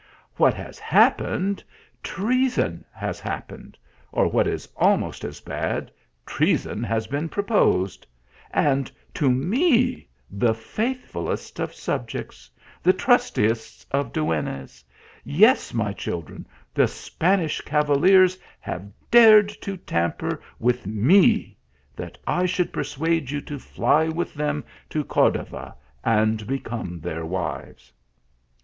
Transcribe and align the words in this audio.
"What 0.35 0.55
has 0.55 0.79
happened? 0.79 1.63
treason 2.01 2.83
has 2.91 3.19
happened! 3.19 3.77
or 4.11 4.27
what 4.27 4.47
is 4.47 4.67
almost 4.75 5.23
as 5.23 5.39
bn.d, 5.41 5.91
treason 6.25 6.81
has 6.83 7.05
been 7.05 7.29
proposed 7.29 8.07
> 8.33 8.45
and 8.51 8.91
to 9.13 9.29
me 9.29 10.07
the 10.31 10.55
faithfulest 10.55 11.59
of 11.59 11.71
subjects 11.75 12.49
the 12.81 12.93
trustiest/ 12.93 13.85
of 13.93 14.11
duennas 14.11 14.83
yes, 15.23 15.71
my 15.71 15.93
children 15.93 16.47
the 16.73 16.87
Spanish 16.87 17.61
cavalier; 17.61 18.25
have 18.59 18.91
dared 19.11 19.49
to 19.61 19.77
tamper 19.77 20.41
with 20.57 20.87
me; 20.87 21.55
that 21.95 22.17
I 22.25 22.47
should 22.47 22.73
per 22.73 22.79
i 22.79 22.83
THREE 22.83 23.19
BEAUTIFUL 23.19 23.27
PRINCESSES. 23.27 23.27
149 23.27 23.27
suade 23.27 23.31
you 23.31 23.41
to 23.41 23.59
fly 23.59 24.07
with 24.17 24.33
them 24.33 24.63
to 24.89 25.03
Cordova, 25.03 25.75
and 26.03 26.47
become 26.47 26.99
their 27.01 27.23
wives." 27.23 27.93